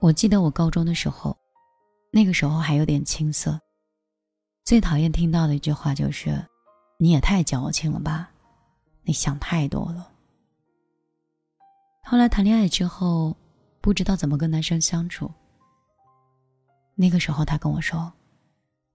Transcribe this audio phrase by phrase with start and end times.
[0.00, 1.36] 我记得我高中的时候，
[2.10, 3.58] 那个时候还有点青涩，
[4.62, 6.44] 最讨厌听到的一句话就是
[6.98, 8.30] ：“你也太矫情了吧，
[9.02, 10.12] 你想太多了。”
[12.04, 13.34] 后来谈恋爱之后，
[13.80, 15.30] 不知道怎么跟男生相处。
[16.94, 18.12] 那个时候他跟我说：“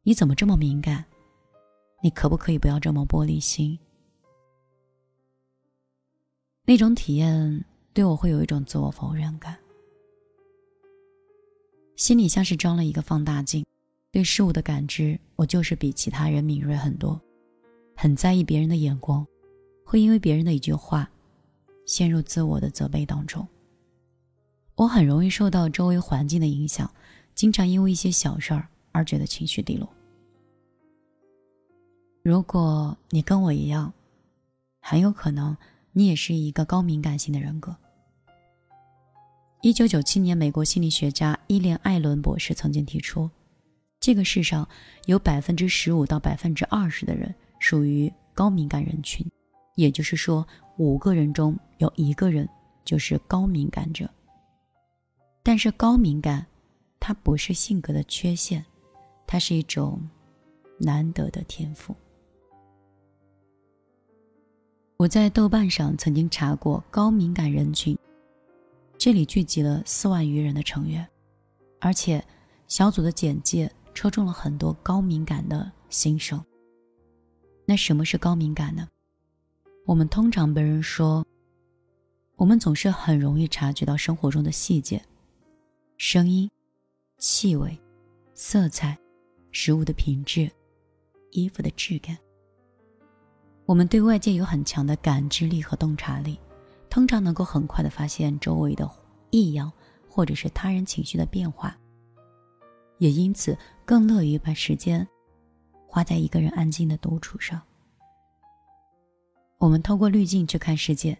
[0.04, 1.04] 你怎么这么敏感？
[2.02, 3.78] 你可不可以不要这么玻璃心？”
[6.64, 9.58] 那种体验对我会有一种自我否认感，
[12.00, 13.66] 心里像是装了一个放大镜，
[14.10, 17.20] 对事物的感知我就是比其他人敏锐很多，
[17.94, 19.28] 很在意别人的眼光，
[19.84, 21.12] 会因为别人的一句话，
[21.86, 23.46] 陷入自我的责备当中。
[24.76, 26.90] 我很容易受到周围环境的影响，
[27.36, 29.86] 经常因为一些小事儿而觉得情绪低落。
[32.24, 33.92] 如果你跟我一样，
[34.80, 35.56] 很有可能。
[35.92, 37.76] 你也是一个高敏感型的人格。
[39.62, 43.28] 一九九七年，美国心理学家伊莲·艾伦博士曾经提出，
[44.00, 44.70] 这个世上
[45.08, 49.26] 有百分之十五到百分之二十的人属于高敏感人群，
[49.74, 52.48] 也就是说，五个人中有一个人
[52.86, 54.08] 就是高敏感者。
[55.42, 56.46] 但是，高敏感
[57.00, 58.64] 它不是性格的缺陷，
[59.26, 60.00] 它是一种
[60.78, 61.96] 难得的天赋。
[64.98, 67.98] 我在豆瓣上曾经查过高敏感人群，
[69.00, 71.08] 这里聚集了四万余人的成员，
[71.80, 72.24] 而且
[72.68, 76.44] 小组的简介戳中了很多高敏感的心声。
[77.66, 78.88] 那什么是高敏感呢？
[79.86, 81.26] 我们通常被人说，
[82.36, 85.02] 我们总是很容易察觉到生活中的细节，
[85.98, 86.50] 声音、
[87.18, 87.80] 气味、
[88.34, 88.98] 色彩、
[89.52, 90.50] 食物的品质、
[91.32, 92.18] 衣服的质感。
[93.66, 96.40] 我们对外界有很强的感知力和洞察力，
[96.90, 98.90] 通常能够很快的发现周围的
[99.30, 99.72] 异样，
[100.20, 101.78] 或者是他人情绪的变化，
[102.98, 105.08] 也因此更乐于把时间
[105.88, 107.62] 花在一个人安静的独处上。
[109.60, 111.18] 我们透过滤镜去看世界，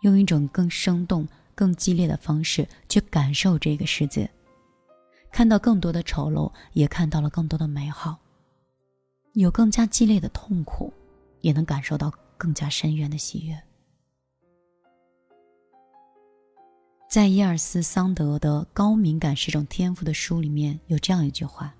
[0.00, 4.30] 用一种更生动、更激烈的方式去感受这个世界，
[5.30, 8.16] 看到更多的丑陋，也看到了更多的美好，
[9.34, 10.90] 有更加激烈的痛苦。
[11.42, 13.62] 也能感受到更加深远的喜悦。
[17.08, 21.74] 在伊尔斯桑德的《高敏感是种天赋》的书里面有这样一句话：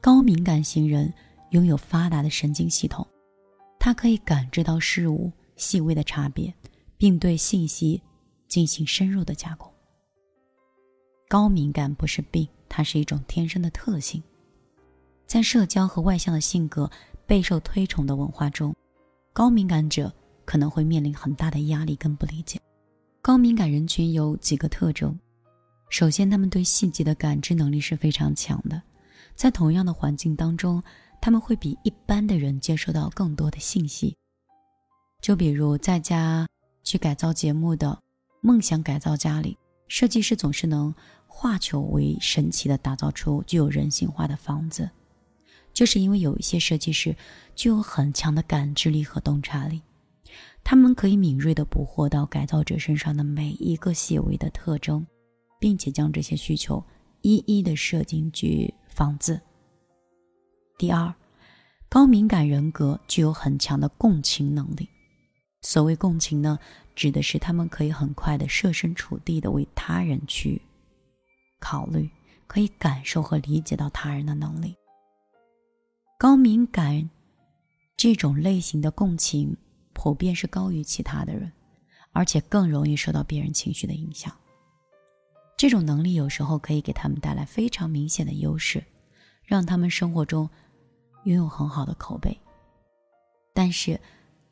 [0.00, 1.12] 高敏感型人
[1.50, 3.06] 拥有发达的神经系统，
[3.78, 6.52] 他可以感知到事物细微的差别，
[6.98, 8.00] 并对信息
[8.46, 9.72] 进行深入的加工。
[11.26, 14.22] 高敏感不是病，它是一种天生的特性，
[15.26, 16.90] 在社交和外向的性格。
[17.26, 18.74] 备受推崇的文化中，
[19.32, 20.12] 高敏感者
[20.44, 22.60] 可能会面临很大的压力跟不理解。
[23.30, 25.16] 高敏感人群有几个特征：
[25.88, 28.82] 首先，他们对细节的感知能力是非常强的，
[29.36, 30.82] 在同样的环境当中，
[31.20, 34.16] 他们会比一般的人接收到更多的信息。
[35.22, 36.44] 就比如在家
[36.82, 37.96] 去改造节目的
[38.40, 40.92] 梦想改造家里，设计师总是能
[41.28, 44.90] 化球为神奇的打造出具有人性化的房子。
[45.72, 47.16] 就是因为有一些设计师
[47.54, 49.80] 具有很强的感知力和洞察力，
[50.62, 55.04] 他们可以敏锐地捕获到改造者身上的每一个细微的特征，
[55.58, 56.82] 并且将这些需求
[57.22, 59.40] 一一的设进去房子。
[60.78, 61.12] 第二，
[61.88, 64.88] 高敏感人格具有很强的共情能力。
[65.62, 66.58] 所谓共情呢，
[66.94, 70.62] 指的是他们可以很快的设身处地的为他人去
[71.58, 72.08] 考虑，
[72.46, 74.74] 可以感受和理解到他人的能力。
[76.18, 77.10] 高敏感
[77.96, 79.56] 这种类型的共情
[80.02, 81.52] 普遍是高于其他的人，
[82.12, 84.34] 而且更容易受到别人情绪的影响。
[85.58, 88.82] 这种能力有时候可以给他们带来非常明显的优势，
[89.44, 90.48] 让他们生活中
[91.24, 92.34] 拥有很好的口碑。
[93.52, 94.00] 但是，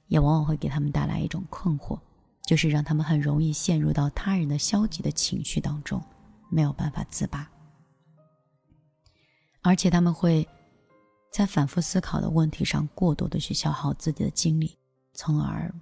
[0.08, 1.98] 也往往会给他们带来一种困惑，
[2.46, 5.98] 就是让他们很容易陷入到他人的消极的情绪当中，
[6.50, 7.50] 没有办法自拔，
[9.62, 10.46] 而且他们会。
[11.30, 14.76] 在反复思考的问题上过多的去消耗自己的精力，
[15.18, 15.74] 从而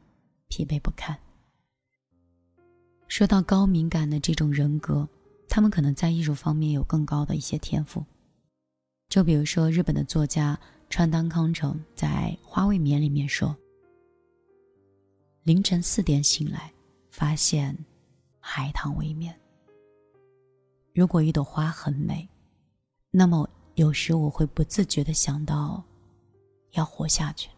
[0.49, 1.15] 疲惫不堪。
[3.07, 5.07] 说到高敏感的这种人格，
[5.47, 8.03] 他们可能在艺术方面有更高的一些天赋。
[9.11, 13.55] 就比如说日本的作家川端康成在《花未眠》里面说
[15.45, 16.73] ：“凌晨四点醒来，
[17.11, 17.77] 发现
[18.41, 19.39] 海棠未眠。
[20.95, 22.27] 如果一朵花很美，
[23.11, 23.47] 那么。”
[23.77, 25.85] 有时我会不自觉的想到，
[26.71, 27.51] 要活下去。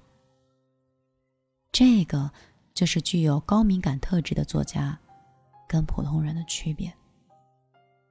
[1.71, 2.31] 这个
[2.75, 4.99] 就是具有高敏感特质的作家
[5.69, 6.93] 跟普通人的区别。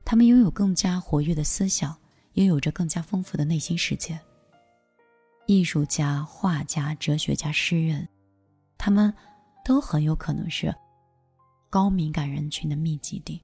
[0.05, 1.97] 他们拥有更加活跃的思想，
[2.33, 4.17] 也有着更加丰富的内心世界。
[5.47, 8.07] 艺术家、画家、哲学家、诗人，
[8.77, 9.13] 他们
[9.65, 10.73] 都很有可能是
[11.69, 13.41] 高敏感人群的密集地。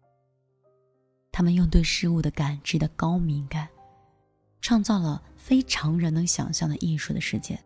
[1.31, 3.67] 他们用对事物的感知的高敏感，
[4.61, 7.59] 创造了非常人能想象的艺术的世界。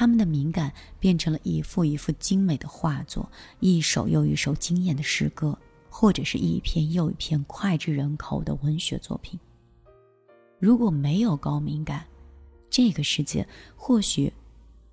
[0.00, 5.58] 他们的敏感变成了一幅一幅精美的画作，一首又一首惊艳的诗歌，
[5.90, 9.38] 或者是一篇又一篇脍炙人口的文学作品。
[10.58, 12.06] 如果没有高敏感，
[12.70, 14.32] 这个世界或许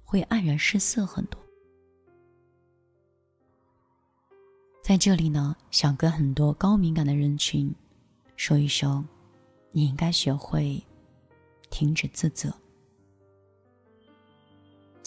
[0.04, 1.39] 会黯然失色很多。
[4.83, 7.74] 在这里呢，想跟很多高敏感的人群
[8.36, 9.07] 说一声：
[9.71, 10.83] 你应该学会
[11.69, 12.54] 停止自责。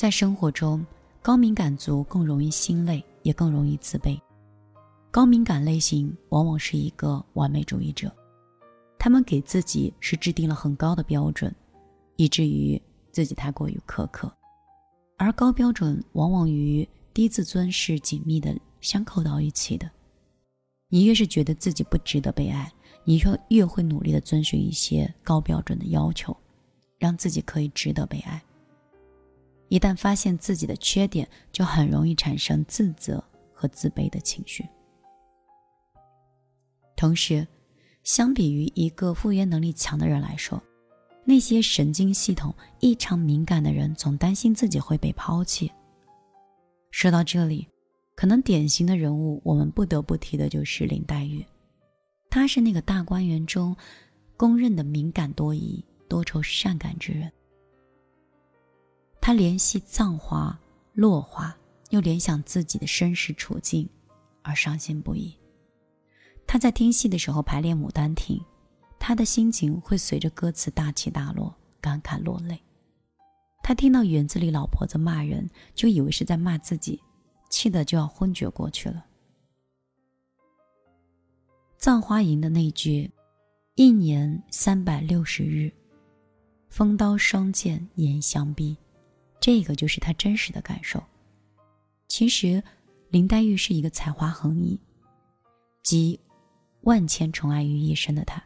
[0.01, 0.83] 在生活中，
[1.21, 4.19] 高敏感族更容易心累，也更容易自卑。
[5.11, 8.11] 高敏感类型往往是一个完美主义者，
[8.99, 11.55] 他们给自己是制定了很高的标准，
[12.17, 12.81] 以至于
[13.13, 14.35] 自己太过于苛刻。
[15.19, 19.91] 而高标准往往与低自尊是紧密的相扣到一起的。
[20.89, 22.73] 你越是觉得自己不值得被爱，
[23.05, 26.35] 你就越会努力的遵循一些高标准的要求，
[26.99, 28.43] 让自己可以值得被爱。
[29.71, 33.23] 一旦发现自己的缺点，就很容易产生自责
[33.55, 34.69] 和自卑的情绪。
[36.97, 37.47] 同时，
[38.03, 40.61] 相比于一个复原能力强的人来说，
[41.25, 45.71] 那些神经系统异常敏感的人总担心自己会被抛弃。
[46.91, 47.69] 说到这里，
[48.17, 51.47] 可能典型的人物，我们不得不提的就是林黛玉。
[52.29, 53.77] 她是那个大观园中
[54.37, 57.31] 公认的敏感多疑、多愁善感之人。
[59.31, 60.59] 他联系葬花
[60.93, 61.57] 落花，
[61.91, 63.89] 又联想自己的身世处境，
[64.43, 65.33] 而伤心不已。
[66.49, 68.37] 他在听戏的时候排练《牡丹亭》，
[68.99, 72.61] 他的心情会随着歌词大起大落，感慨落泪。
[73.63, 77.01] 他听到园子里老婆子骂人，就以为是在骂自己，
[77.49, 79.07] 气得就要昏厥过去了。
[81.77, 83.09] 葬花吟的那句
[83.79, 85.73] “一年三百六十日，
[86.69, 88.77] 风刀霜剑严相逼”。
[89.41, 91.03] 这个就是他真实的感受。
[92.07, 92.63] 其实，
[93.09, 94.79] 林黛玉是一个才华横溢、
[95.83, 96.21] 集
[96.83, 98.43] 万千宠爱于一身的她，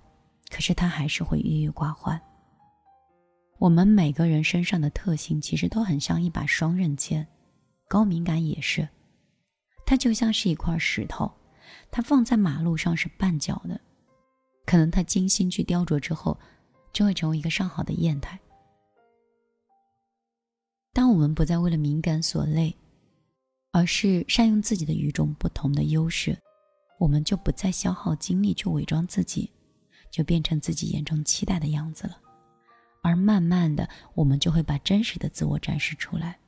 [0.51, 2.21] 可是她还是会郁郁寡欢。
[3.59, 7.27] 我们每个人身上的特性其实都很像一把双刃剑，
[7.89, 8.89] 高敏感也是。
[9.87, 11.33] 它就像是一块石头，
[11.91, 13.81] 它放在马路上是绊脚的，
[14.67, 16.39] 可能它精心去雕琢之后，
[16.93, 18.39] 就会成为一个上好的砚台。
[20.95, 22.75] 当我们不再为了敏感所累，
[23.73, 26.39] 而是善用自己的与众不同的优势，
[27.01, 29.51] 我们就不再消耗精力去伪装自己，
[30.09, 32.17] 就变成自己眼中期待的样子了。
[33.03, 36.39] 而慢慢的，我们就会把真实的自我展示出来，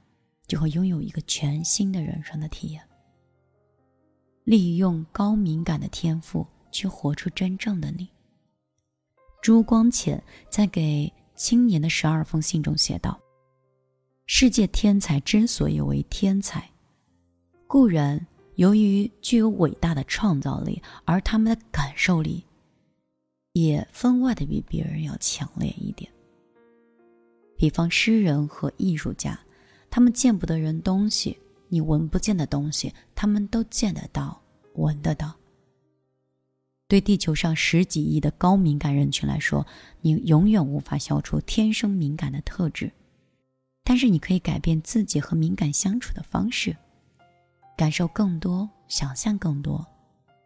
[0.47, 2.81] 就会拥有一个全新的人生的体验。
[4.45, 8.09] 利用高敏感的天赋去活出真正的你。
[9.43, 13.21] 朱光潜在给青年的十二封信中写道。
[14.29, 16.69] 世界天才之所以为天才，
[17.69, 18.27] 固然
[18.57, 22.45] 由于具有伟大的创造力，而他们的感受力
[23.53, 26.11] 也分外的比别人要强烈一点。
[27.57, 29.39] 比方诗人和艺术家，
[29.89, 34.43] 他们见不得人东西，你闻不见的东西，他们都见得到、
[34.75, 35.33] 闻得到。
[36.89, 39.65] 对地球上十几亿的高敏感人群来说，
[40.01, 42.91] 你永远无法消除天生敏感的特质。
[43.89, 46.77] 但是你可以改变自己和敏感相处的方式，
[47.77, 49.87] 感受更多，想象更多，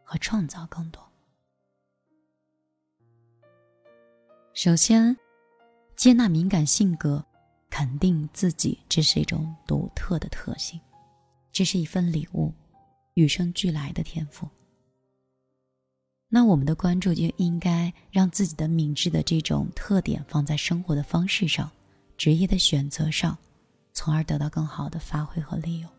[0.05, 1.03] 和创造更多。
[4.53, 5.17] 首先，
[5.97, 7.25] 接纳敏感性格，
[7.71, 10.79] 肯定自己，这是一种独特的特性，
[11.51, 12.53] 这是一份礼物，
[13.15, 14.47] 与生俱来的天赋。
[16.29, 21.73] 那我们的关注就应该让自己的敏智的这种特点放在生活的方式上。
[22.21, 23.39] 职业的选择上，
[23.95, 25.91] 从而得到更好的发挥和利用。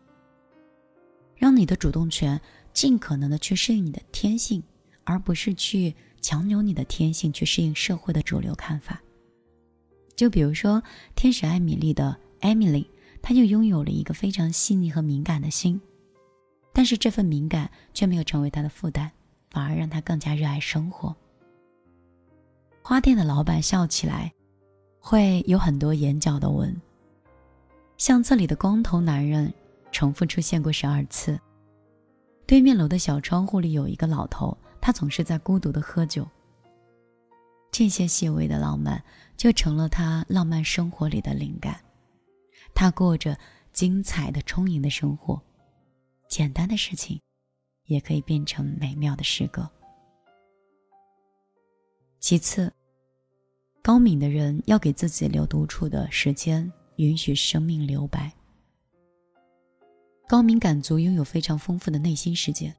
[1.34, 2.40] 让你的主动权
[2.72, 4.62] 尽可能的去适应你的天性，
[5.02, 9.02] 而不是去强扭你的天性去适应社会的主流看法。
[10.14, 10.80] 就比如说，
[11.16, 12.88] 天使艾米丽的艾米丽，
[13.20, 15.80] 她就拥有了一个非常细腻和敏感的心，
[16.72, 19.10] 但是这份敏感却没有成为她的负担，
[19.50, 21.16] 反而让她更加热爱生活。
[22.80, 24.32] 花店的老板笑起来。
[25.02, 26.74] 会有很多眼角的纹。
[27.98, 29.52] 相册里的光头男人
[29.90, 31.38] 重复出现过十二次。
[32.46, 36.26] 对面楼的小窗户里有一个老头，他总是在孤独的喝酒。
[37.70, 39.02] 这些细微的浪漫
[39.36, 41.80] 就成了他浪漫生活里的灵感。
[42.74, 43.36] 他过着
[43.72, 45.40] 精彩的、充盈的生活，
[46.28, 47.20] 简单的事情
[47.86, 49.68] 也可以变成美妙的诗歌。
[52.20, 52.72] 其次，
[53.82, 58.32] 高敏的人要给自己留独处的时间，允许生命留白。
[60.28, 62.72] 高敏感族拥有非常丰富的内心世界，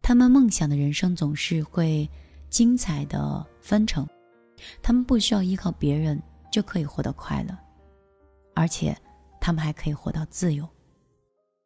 [0.00, 2.08] 他们梦想的人生总是会
[2.48, 4.08] 精彩的纷呈，
[4.82, 6.20] 他们不需要依靠别人
[6.50, 7.56] 就可以活得快乐，
[8.54, 8.96] 而且。
[9.44, 10.68] 他们还可以活到自由，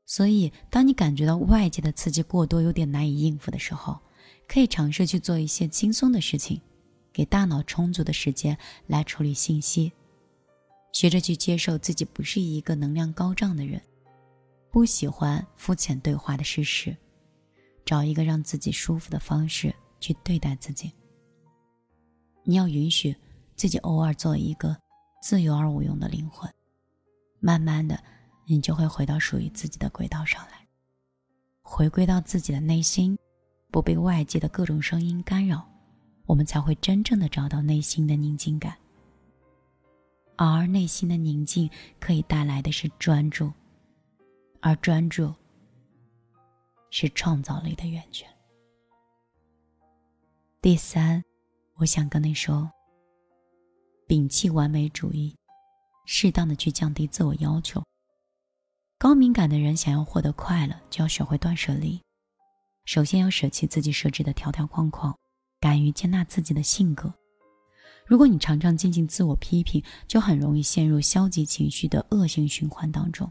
[0.07, 3.99] 所以当你感觉到外界的刺激过多，有点难以应付的时候，
[4.49, 6.59] 可以尝试去做一些轻松的事情，
[7.17, 8.55] 给大脑充足的时间
[8.87, 9.91] 来处理信息，
[10.93, 13.81] 学着去接受自己不是一个能量高涨的人，
[14.71, 16.95] 不喜欢肤浅对话的事实，
[17.87, 20.93] 找一个让自己舒服的方式去对待自己。
[22.45, 23.17] 你要允许
[23.55, 24.77] 自己偶尔做一个
[25.23, 26.53] 自由而无用的灵魂。
[27.41, 27.99] 慢慢的，
[28.45, 30.69] 你就会回到属于自己的轨道上来，
[31.63, 33.17] 回归到自己的内心，
[33.71, 35.67] 不被外界的各种声音干扰，
[36.27, 38.77] 我们才会真正的找到内心的宁静感。
[40.37, 43.51] 而内心的宁静可以带来的是专注，
[44.61, 45.33] 而专注
[46.91, 48.29] 是创造力的源泉。
[50.61, 51.25] 第三，
[51.77, 52.71] 我想跟你说，
[54.07, 55.35] 摒弃完美主义。
[56.09, 57.83] 适当的去降低自我要求。
[58.97, 62.01] 高敏感的人想要获得快乐，就要学会断舍离。
[62.85, 65.13] 首先要舍弃自己设置的条条框框，
[65.67, 67.13] 敢于接纳自己的性格。
[68.07, 73.29] 如果你常常进行自我批评，就很容易陷入消极情绪的恶性循环当中。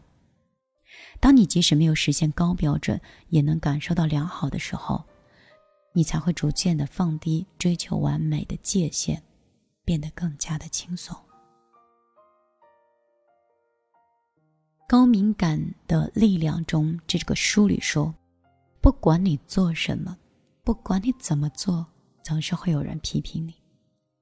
[1.18, 3.00] 当你即使没有实现高标准，
[3.30, 5.02] 也能感受到良好的时候，
[5.94, 9.22] 你才会逐渐的放低追求完美的界限，
[9.82, 11.16] 变得更加的轻松。
[14.86, 18.14] 高敏感的力量中，这个书里说，
[18.82, 20.18] 不管你做什么，
[20.62, 21.86] 不管你怎么做，
[22.26, 23.54] 总是会有人批评你。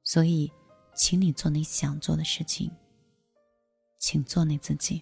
[0.02, 0.52] 所以，
[0.94, 2.70] 请你做你想做的事情，
[3.98, 5.00] 请做你自己。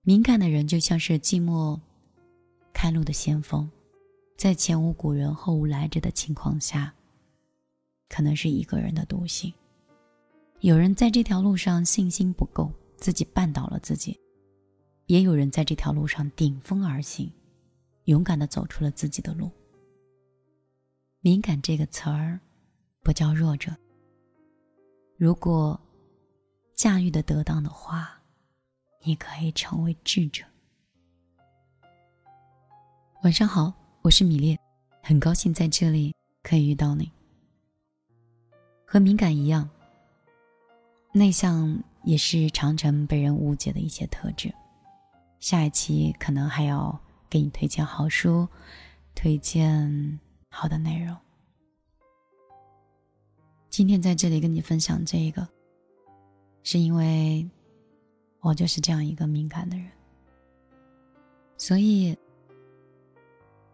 [0.00, 1.78] 敏感的人就像是寂寞
[2.72, 3.70] 开路的先锋，
[4.34, 6.94] 在前无古人后无来者的情况下，
[8.08, 9.52] 可能是一个人的独行。
[10.60, 12.72] 有人在这条路上信心不够。
[12.98, 14.18] 自己绊倒了自己，
[15.04, 17.30] 也有人在这条路上顶风而行，
[18.04, 19.50] 勇敢的走出了自己的路。
[21.26, 22.38] 敏感这个词儿，
[23.02, 23.76] 不叫弱者。
[25.16, 25.76] 如果
[26.76, 28.16] 驾驭的得当的话，
[29.02, 30.44] 你可以成为智者。
[33.24, 34.56] 晚上好，我是米列，
[35.02, 36.14] 很高兴在这里
[36.44, 37.10] 可以遇到你。
[38.84, 39.68] 和敏感一样，
[41.12, 41.76] 内向。
[42.04, 44.54] 也是常常被人误解的一些特质。
[45.40, 46.96] 下一期可能还要
[47.28, 48.46] 给你推荐好书，
[49.12, 50.20] 推荐
[50.58, 51.14] 好的内容。
[53.68, 55.46] 今天在这里跟你分享这个，
[56.62, 57.46] 是因为
[58.40, 59.86] 我就是这样一个敏感的人，
[61.58, 62.16] 所以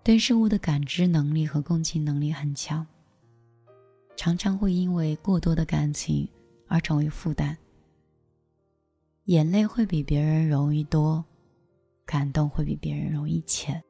[0.03, 2.85] 对事物的感知能力和共情能力很强，
[4.17, 6.29] 常常会因为过多的感情
[6.67, 7.57] 而成为负担。
[9.27, 11.25] 眼泪会比别人容易多，
[12.05, 13.81] 感动会比别人容易浅。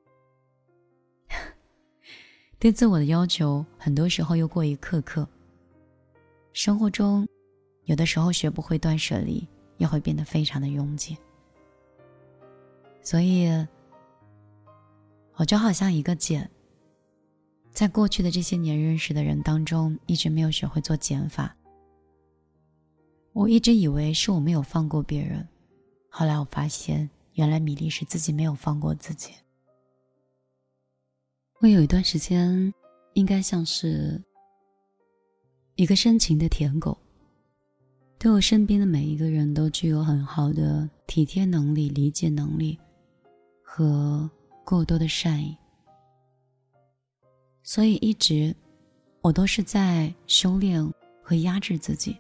[2.63, 5.29] 对自我的要求，很多时候又过于苛刻。
[6.53, 7.27] 生活中，
[7.87, 9.45] 有的时候学不会断舍离，
[9.79, 11.19] 也会变得非常的拥挤。
[13.03, 13.49] 所以，
[15.35, 16.49] 我就好像一个茧，
[17.73, 21.53] 在过去的这些年认识的人当中，一直没有学会做减法。
[23.33, 25.45] 我一直以为是我没有放过别人，
[26.09, 29.33] 后来我发现，原来米粒是自己没有放过自己。
[31.63, 32.75] 我有一段时间，
[33.13, 34.21] 应该像是
[35.77, 36.99] 一个深情的舔狗，
[38.19, 42.77] 对我身边的每一个人都具有很好的体贴能力、理解能力
[43.63, 44.29] 和
[44.65, 45.57] 过多的善意，
[47.63, 48.53] 所以一直
[49.21, 50.85] 我都是在修炼
[51.23, 52.17] 和压制自己。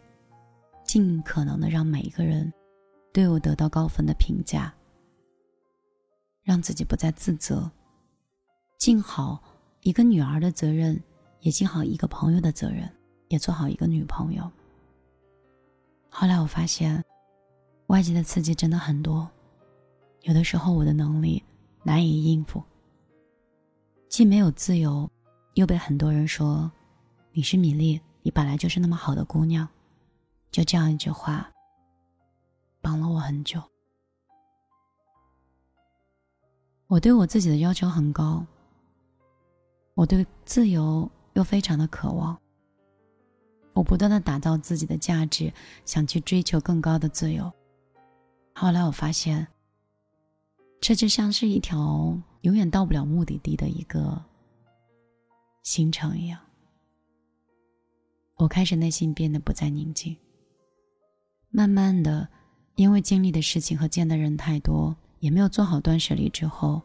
[0.85, 2.53] 尽可能的让每一个人
[3.13, 4.73] 对我得到高分的评价，
[6.45, 7.69] 让自己不再自责，
[8.83, 9.41] 尽好
[9.83, 11.01] 一个女儿的责任，
[11.39, 12.93] 也尽好一个朋友的责任，
[13.29, 14.51] 也做好一个女朋友。
[16.11, 17.01] 后来我发现，
[17.87, 19.31] 外界的刺激真的很多，
[20.23, 21.41] 有的时候我的能力
[21.85, 22.61] 难以应付，
[24.09, 25.09] 既没有自由，
[25.55, 26.69] 又被很多人说
[27.31, 29.69] 你是米粒，你本来就是那么好的姑娘。
[30.51, 31.49] 就这样一句话，
[32.81, 33.63] 绑了我很久。
[36.89, 38.45] 我对我自己的要求很高，
[39.95, 42.39] 我对自由又非常的渴望。
[43.75, 45.53] 我不断的打造自己的价值，
[45.85, 47.51] 想去追求更高的自由。
[48.55, 49.47] 后来我发现，
[50.81, 54.23] 这就像是一条永远到不了目的地的一个
[55.63, 56.39] 行程一样。
[58.37, 60.17] 我开始内心变得不再宁静。
[61.49, 62.29] 慢慢的，
[62.75, 66.83] 因为经历的事情和见的人太多，也没有做好断舍离之后，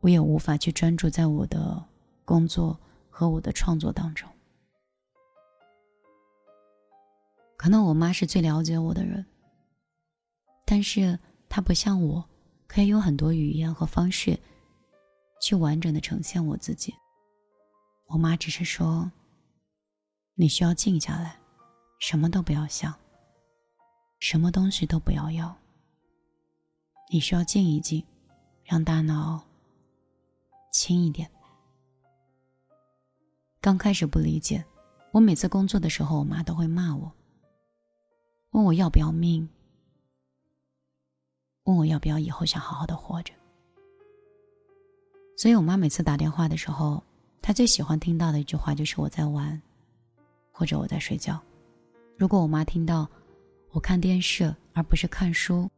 [0.00, 1.82] 我也无法去专注在我的
[2.26, 2.78] 工作
[3.08, 4.28] 和我的创作当中。
[7.56, 9.24] 可能我妈是最了解我的人，
[10.66, 11.18] 但是
[11.48, 12.22] 她不像我，
[12.66, 14.38] 可以用很多语言和方式，
[15.40, 16.94] 去完整的呈现我自己。
[18.08, 19.10] 我妈只是说
[20.36, 21.38] ：“你需要静下来，
[21.98, 22.94] 什么都不要想。”
[24.20, 25.56] 什么东西都不要要。
[27.12, 28.04] 你需要静一静，
[28.64, 29.44] 让大脑
[30.72, 31.30] 轻一点。
[33.66, 34.64] 刚开始不理解，
[35.10, 37.12] 我每次工作的时候，我妈都会骂我，
[38.52, 39.48] 问我要不要命，
[41.64, 43.34] 问我要不要以后想好好的活着。
[45.36, 47.02] 所以我妈每次打电话的时候，
[47.42, 49.60] 她最喜欢听到的一句话就是我在玩，
[50.52, 51.42] 或者我在睡觉。
[52.16, 53.04] 如果我妈听到，
[53.72, 55.68] 我看电视而不是看书，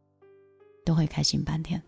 [0.85, 1.81] 都会开心半天。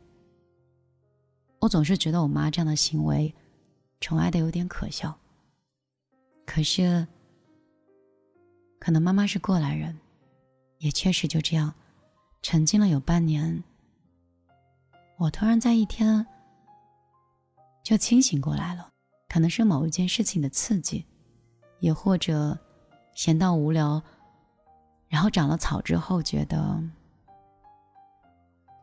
[1.60, 3.32] 我总是觉得我妈这样的行为，
[4.00, 5.16] 宠爱的有点可笑。
[6.46, 7.08] 可是，
[8.80, 9.98] 可能妈妈是过来人，
[10.80, 11.74] 也确实就这样，
[12.42, 13.64] 沉浸了有半年。
[15.18, 16.26] 我突然在一天
[17.84, 18.90] 就清醒过来了，
[19.30, 21.06] 可能是某一件事情的刺激，
[21.80, 22.58] 也或者
[23.14, 24.02] 闲到无聊。
[25.08, 26.82] 然后长了草之后，觉得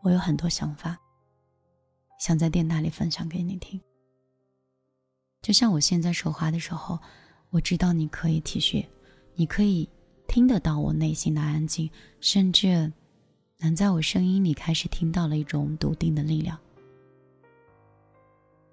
[0.02, 0.98] 我有很多想法，
[2.20, 3.80] 想在电台里分享给你听。
[5.40, 6.98] 就像我现在说话的时候，
[7.50, 8.86] 我知道你可以体恤，
[9.34, 9.88] 你可以
[10.26, 12.92] 听得到我内心的安静，甚至
[13.58, 16.58] 能在我声音里开始听到了一种笃定的力量。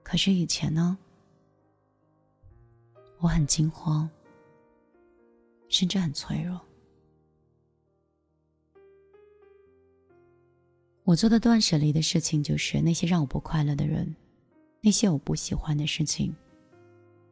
[0.04, 0.98] 可是以前呢，
[3.20, 4.10] 我很惊慌，
[5.70, 6.60] 甚至很脆弱。
[11.06, 14.16] 我做的断舍离的事情，就是那些让我不快乐的人，
[14.82, 16.36] 那些我不喜欢的事情。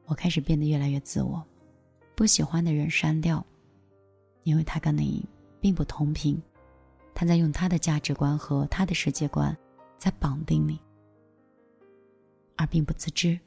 [0.05, 1.43] 我开始变得越来越自我，
[2.15, 3.45] 不喜欢的人删掉，
[4.43, 5.25] 因为他跟你
[5.59, 6.41] 并不同频，
[7.13, 9.55] 他在用他的价值观和他的世界观
[9.97, 10.79] 在绑定你，
[12.57, 13.39] 而并不自知。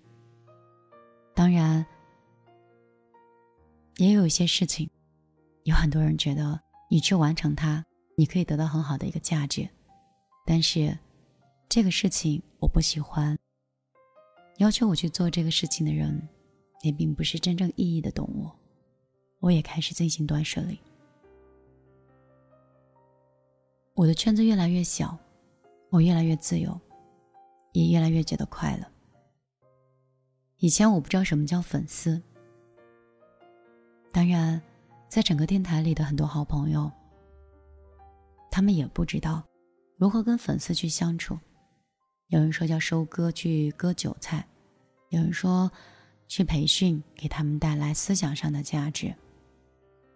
[1.35, 1.85] 当然，
[3.97, 4.88] 也有一些事情，
[5.64, 7.85] 有很多人觉得你去完成它，
[8.16, 9.69] 你可以得到很好的一个价值。
[10.47, 10.97] 但是，
[11.69, 13.37] 这个事情我不喜欢。
[14.59, 16.27] 要求我去做这个事情的人，
[16.83, 18.55] 也并不是真正意义的懂我。
[19.41, 20.79] 我也开始进行断舍离。
[23.95, 25.17] 我的圈子越来越小，
[25.91, 26.79] 我越来越自由，
[27.73, 28.87] 也越来越觉得快乐。
[30.59, 32.21] 以前我不知道什么叫粉丝，
[34.11, 34.61] 当然，
[35.09, 36.91] 在整个电台里的很多好朋友，
[38.51, 39.43] 他们也不知道。
[39.97, 41.39] 如何跟粉丝去相处？
[42.29, 44.43] 有人说叫收割，去割韭菜；
[45.11, 45.71] 有人说
[46.29, 49.15] 去培训，给他们带来思想上的价值。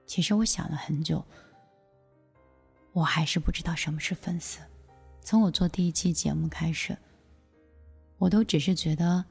[0.06, 1.24] 其实我想了很久，
[2.92, 4.60] 我还是不知道什么是粉丝。
[5.22, 6.96] 从我做第一期节目开始，
[8.18, 9.24] 我都只是觉得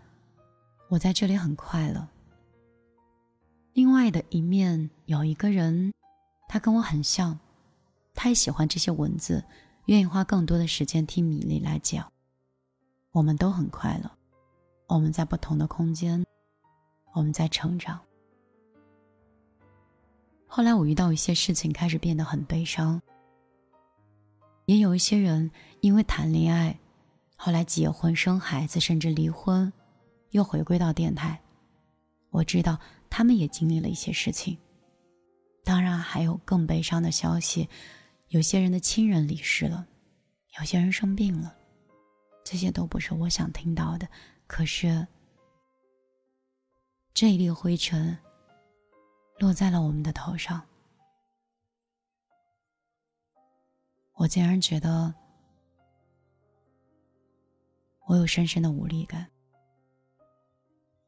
[0.88, 2.08] 我在这里很快乐。
[3.74, 5.94] 另外的一面有一个人，
[6.48, 7.38] 他跟我很像，
[8.14, 9.44] 他也喜欢这些文字。
[9.86, 12.12] 愿意花更多的时间听米粒来讲，
[13.12, 14.12] 我们都很快乐，
[14.88, 16.24] 我们在不同的空间，
[17.20, 18.00] 我们在成长。
[20.48, 23.00] 后来我遇到一些事情，开始变得很悲伤。
[24.68, 25.52] 也有一些人
[25.82, 26.80] 因为谈恋爱，
[27.36, 29.72] 后来结婚生孩子，甚至离婚，
[30.30, 31.38] 又回归到电台。
[32.30, 32.80] 我知道
[33.10, 34.58] 他们也经历了一些事情，
[35.66, 37.68] 当然还有更悲伤的消息。
[38.30, 39.86] 有些人的亲人离世了，
[40.58, 41.54] 有些人生病了，
[42.46, 44.08] 这些都不是我想听到的。
[44.48, 45.06] 可是，
[47.14, 48.18] 这一粒灰尘
[49.40, 50.62] 落在了我们的头上，
[54.14, 55.14] 我竟然觉得
[58.06, 59.28] 我有深深的无力感。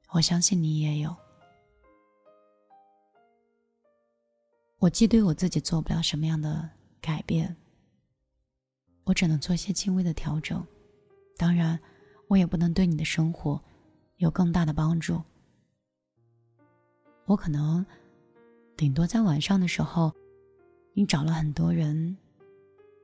[0.09, 1.15] 我相信你也有。
[4.79, 7.55] 我既对我自己做不了什么样的改变，
[9.05, 10.65] 我只能做些轻微的调整。
[11.37, 11.79] 当然，
[12.27, 13.63] 我也不能对你的生活
[14.17, 15.23] 有更大的帮助。
[17.31, 17.85] 我可能
[18.75, 20.13] 顶多在晚上的时候，
[20.93, 22.17] 你找了很多人，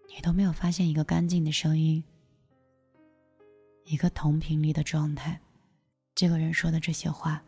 [0.10, 2.04] 你都没有发现一个干净的声音，
[3.86, 5.40] 一个同频率的状态。
[6.14, 7.42] 这个人说的这些话，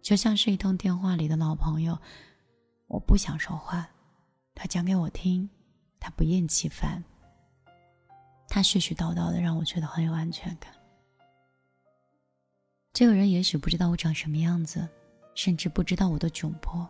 [0.00, 1.98] 就像是一通电话里的老朋友。
[2.86, 3.88] 我不想说话，
[4.54, 5.50] 他讲给我听，
[5.98, 7.02] 他不厌其烦，
[8.46, 10.72] 他絮絮叨叨的，让我觉得很有安全感。
[12.92, 14.88] 这个人也许不知道我长什么样子，
[15.38, 16.84] 甚至不知道我的窘迫，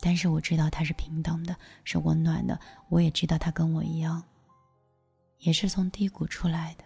[0.00, 2.58] 但是我知道他是平等的，是温暖的。
[2.88, 4.24] 我也知道他跟我一样，
[5.40, 6.84] 也是从低谷出来的。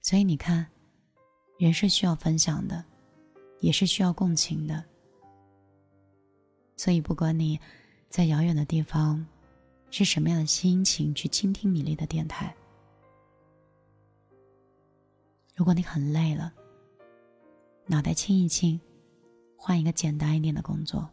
[0.00, 0.64] 所以你看，
[1.58, 2.84] 人是需要分享的，
[3.58, 4.84] 也是需要共情的。
[6.76, 7.58] 所以，不管你
[8.08, 9.26] 在遥远的地方，
[9.90, 12.54] 是什么样的心情去倾听米粒的电台。
[15.56, 16.54] 如果你很累了，
[17.90, 18.80] 脑袋清一清，
[19.56, 21.10] 换一个简单一点的工作，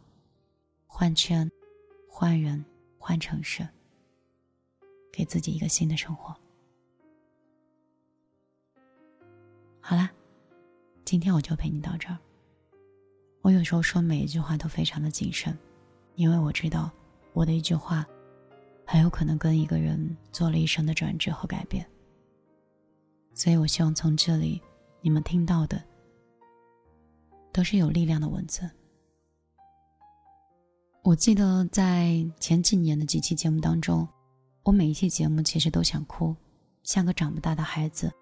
[0.86, 1.50] 换圈，
[2.08, 2.64] 换人，
[3.00, 3.68] 换城市，
[5.12, 6.36] 给自己一个新的生活。
[9.82, 10.12] 好啦，
[11.04, 12.18] 今天我就陪你到这儿。
[13.42, 15.58] 我有时候说每一句话都非常的谨慎，
[16.14, 16.92] 因为我知道
[17.34, 18.06] 我的一句话，
[18.86, 21.84] 很有可能跟一个人做了一生的转折和改变。
[23.34, 24.62] 所以我希望从这里，
[25.02, 25.84] 你们听到的
[27.58, 28.70] 都是有力量的文字。
[31.02, 34.08] 我记得在前几年的几期节目当中，
[34.62, 36.36] 我每一期节目其实都想哭，
[36.84, 38.14] 像个长不大的孩子，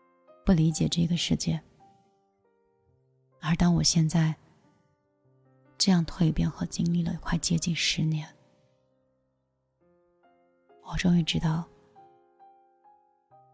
[0.46, 1.62] 不理解这个世界。
[3.42, 4.34] 而当我现在。
[5.78, 8.26] 这样蜕变和经历了快接近十年，
[10.84, 11.68] 我终于知道，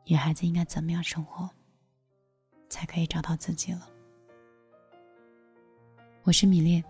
[0.06, 1.50] 女孩子应该怎么样生活，
[2.70, 3.89] 才可以找到自己了。
[6.24, 6.84] 我是米粒，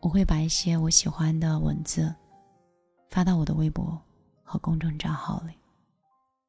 [0.00, 2.14] 我会把一些我喜欢的文字
[3.08, 3.98] 发到我的微博
[4.42, 5.54] 和公众账号里，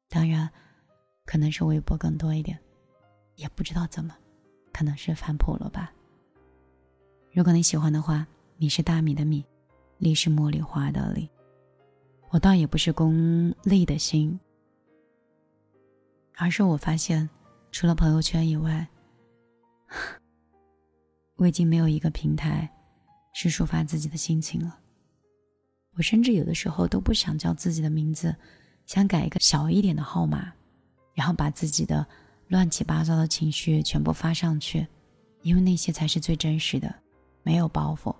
[0.06, 0.50] 当然，
[1.24, 2.58] 可能是微博更多一点，
[3.36, 4.14] 也不知道怎么，
[4.70, 5.90] 可能是反哺了吧。
[7.32, 8.26] 如果你喜欢的话，
[8.58, 9.42] 米是大米的米，
[9.96, 11.26] 粒是茉莉花的粒。
[12.28, 14.38] 我倒也不是功利的心，
[16.36, 17.30] 而是我发现，
[17.72, 18.86] 除了朋友圈以外，
[21.38, 22.68] 我已经没有一个平台
[23.32, 24.78] 是抒发自己的心情了。
[25.94, 28.36] 我甚至有的时候都不想叫自己的名字，
[28.84, 30.52] 想改一个小一点的号码，
[31.14, 32.06] 然后把自己的
[32.48, 34.86] 乱七八糟的情绪全部发上去，
[35.42, 36.94] 因为那些才是最真实的。
[37.42, 38.14] 没有包袱。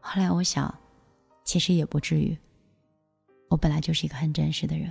[0.00, 0.72] 后来我想，
[1.44, 2.36] 其实也不至于。
[3.48, 4.90] 我本来就是一个很真实的人，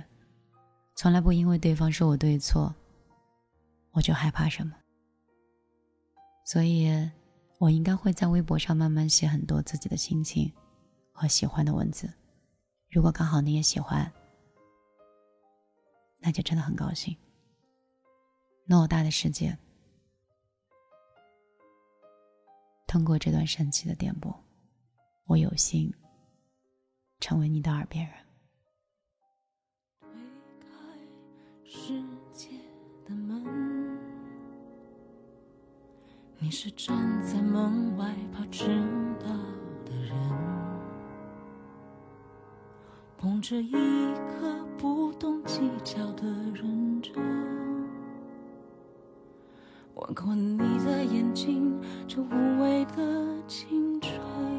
[0.94, 2.72] 从来不因为对方说我对错，
[3.92, 4.72] 我就害怕什么。
[6.44, 7.10] 所以，
[7.60, 10.50] 我应该会在微博上慢慢写很多自己的心情
[11.12, 12.10] 和喜欢的文字。
[12.88, 14.10] 如果刚好你也喜欢，
[16.20, 17.14] 那就真的很高兴。
[18.66, 19.58] 偌大的世界。
[22.86, 24.34] 通过这段神奇的电波，
[25.26, 25.92] 我有幸
[27.20, 28.16] 成为你的耳边人。
[30.00, 30.08] 推
[30.60, 30.66] 开
[31.66, 32.48] 世界
[33.04, 33.69] 的门，
[36.42, 38.64] 你是站在门外怕迟
[39.20, 39.26] 到
[39.84, 40.16] 的人，
[43.18, 47.14] 捧着一颗不懂计较的认真。
[49.96, 54.49] 吻过你的眼睛，这无畏的青春。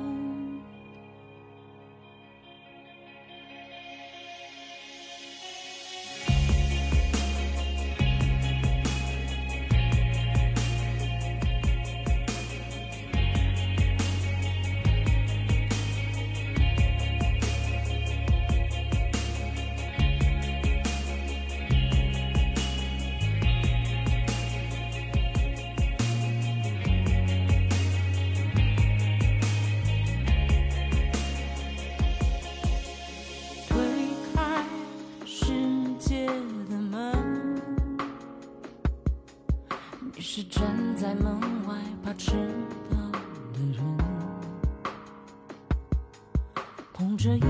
[47.02, 47.42] 捧着一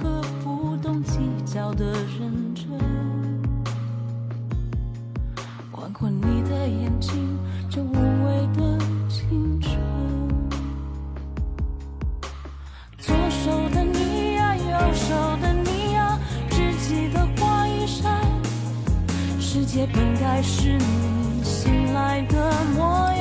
[0.00, 1.84] 颗不懂计较的
[2.18, 2.66] 认真
[5.72, 9.78] 吻过你的眼睛就无畏的青春
[12.96, 18.08] 左手的你呀右手的你呀知己的花衣裳
[19.38, 23.15] 世界本该是你醒来的模样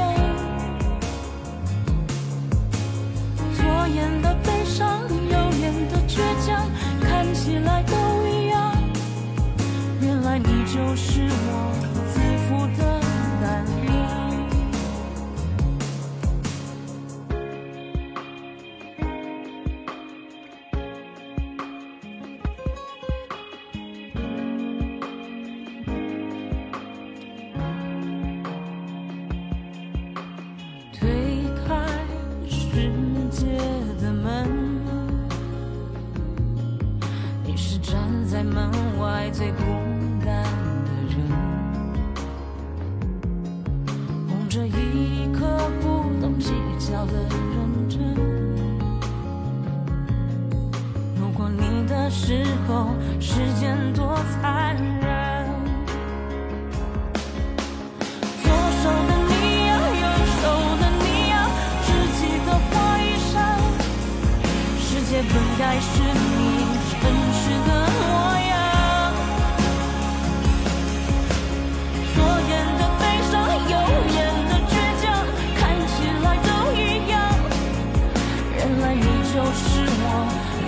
[79.35, 80.11] 就是我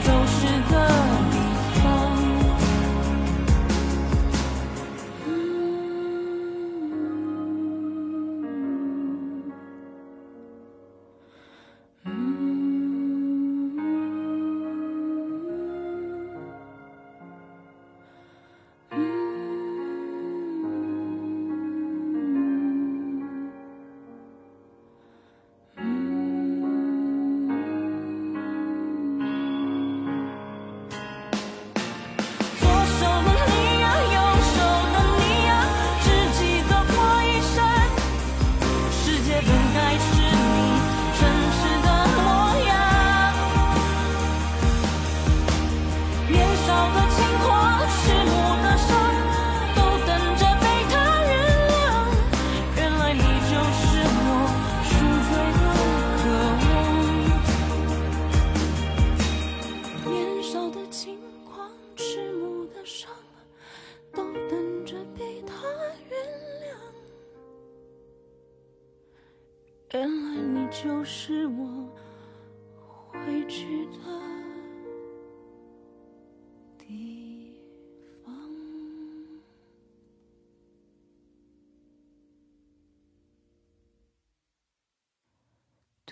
[0.03, 1.26] 走失的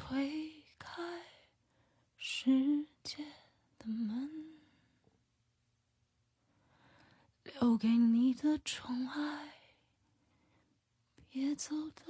[0.07, 1.01] 推开
[2.15, 3.25] 世界
[3.79, 4.29] 的门
[7.41, 9.51] 留给你的宠爱
[11.27, 12.03] 别走的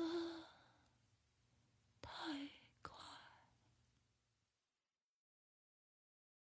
[2.01, 2.11] 太